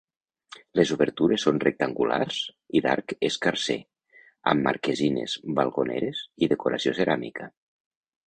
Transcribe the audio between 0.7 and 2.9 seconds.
Les obertures són rectangulars i